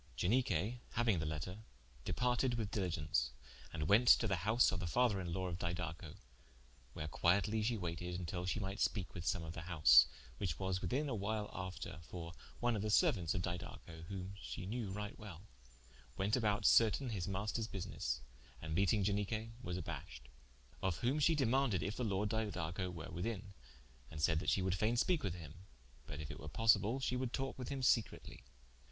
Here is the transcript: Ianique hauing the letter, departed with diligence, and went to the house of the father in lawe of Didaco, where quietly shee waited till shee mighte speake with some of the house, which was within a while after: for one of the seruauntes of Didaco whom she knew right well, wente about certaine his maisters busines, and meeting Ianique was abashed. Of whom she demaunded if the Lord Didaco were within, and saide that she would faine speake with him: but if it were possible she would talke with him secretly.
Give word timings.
Ianique 0.17 0.79
hauing 0.95 1.19
the 1.19 1.27
letter, 1.27 1.59
departed 2.05 2.55
with 2.55 2.71
diligence, 2.71 3.29
and 3.71 3.87
went 3.87 4.07
to 4.07 4.25
the 4.25 4.37
house 4.37 4.71
of 4.71 4.79
the 4.79 4.87
father 4.87 5.21
in 5.21 5.31
lawe 5.31 5.45
of 5.49 5.59
Didaco, 5.59 6.15
where 6.93 7.07
quietly 7.07 7.61
shee 7.61 7.77
waited 7.77 8.27
till 8.27 8.47
shee 8.47 8.59
mighte 8.59 8.79
speake 8.79 9.13
with 9.13 9.27
some 9.27 9.43
of 9.43 9.53
the 9.53 9.61
house, 9.61 10.07
which 10.39 10.57
was 10.57 10.81
within 10.81 11.07
a 11.07 11.13
while 11.13 11.51
after: 11.53 11.99
for 12.01 12.33
one 12.59 12.75
of 12.75 12.81
the 12.81 12.87
seruauntes 12.87 13.35
of 13.35 13.43
Didaco 13.43 14.05
whom 14.07 14.33
she 14.41 14.65
knew 14.65 14.89
right 14.89 15.19
well, 15.19 15.43
wente 16.17 16.35
about 16.35 16.65
certaine 16.65 17.09
his 17.11 17.27
maisters 17.27 17.67
busines, 17.67 18.21
and 18.59 18.73
meeting 18.73 19.03
Ianique 19.03 19.51
was 19.61 19.77
abashed. 19.77 20.29
Of 20.81 20.97
whom 21.05 21.19
she 21.19 21.35
demaunded 21.35 21.83
if 21.83 21.95
the 21.95 22.03
Lord 22.03 22.29
Didaco 22.29 22.91
were 22.91 23.11
within, 23.11 23.53
and 24.09 24.19
saide 24.19 24.39
that 24.39 24.49
she 24.49 24.63
would 24.63 24.73
faine 24.73 24.97
speake 24.97 25.21
with 25.21 25.35
him: 25.35 25.67
but 26.07 26.19
if 26.19 26.31
it 26.31 26.39
were 26.39 26.49
possible 26.49 26.99
she 26.99 27.15
would 27.15 27.31
talke 27.33 27.59
with 27.59 27.69
him 27.69 27.83
secretly. 27.83 28.41